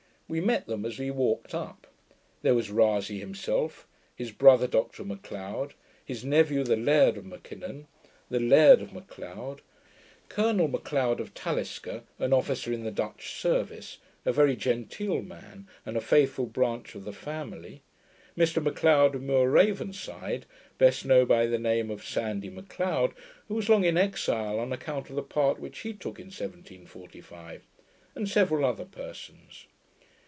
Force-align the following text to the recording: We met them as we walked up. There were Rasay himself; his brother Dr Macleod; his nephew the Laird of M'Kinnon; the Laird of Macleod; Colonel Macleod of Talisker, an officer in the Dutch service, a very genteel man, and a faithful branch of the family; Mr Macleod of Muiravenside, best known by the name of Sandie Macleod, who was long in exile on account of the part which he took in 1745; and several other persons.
We 0.31 0.39
met 0.39 0.65
them 0.65 0.85
as 0.85 0.97
we 0.97 1.11
walked 1.11 1.53
up. 1.53 1.85
There 2.41 2.55
were 2.55 2.61
Rasay 2.61 3.19
himself; 3.19 3.85
his 4.15 4.31
brother 4.31 4.65
Dr 4.65 5.03
Macleod; 5.03 5.73
his 6.05 6.23
nephew 6.23 6.63
the 6.63 6.77
Laird 6.77 7.17
of 7.17 7.25
M'Kinnon; 7.25 7.87
the 8.29 8.39
Laird 8.39 8.81
of 8.81 8.93
Macleod; 8.93 9.61
Colonel 10.29 10.69
Macleod 10.69 11.19
of 11.19 11.33
Talisker, 11.33 12.03
an 12.17 12.31
officer 12.31 12.71
in 12.71 12.85
the 12.85 12.91
Dutch 12.91 13.33
service, 13.41 13.97
a 14.25 14.31
very 14.31 14.55
genteel 14.55 15.21
man, 15.21 15.67
and 15.85 15.97
a 15.97 15.99
faithful 15.99 16.45
branch 16.45 16.95
of 16.95 17.03
the 17.03 17.11
family; 17.11 17.81
Mr 18.37 18.63
Macleod 18.63 19.15
of 19.15 19.21
Muiravenside, 19.23 20.43
best 20.77 21.03
known 21.03 21.25
by 21.27 21.45
the 21.45 21.59
name 21.59 21.91
of 21.91 22.05
Sandie 22.05 22.49
Macleod, 22.49 23.11
who 23.49 23.55
was 23.55 23.67
long 23.67 23.83
in 23.83 23.97
exile 23.97 24.59
on 24.61 24.71
account 24.71 25.09
of 25.09 25.17
the 25.17 25.23
part 25.23 25.59
which 25.59 25.79
he 25.79 25.91
took 25.91 26.17
in 26.19 26.27
1745; 26.27 27.65
and 28.15 28.29
several 28.29 28.63
other 28.63 28.85
persons. 28.85 29.67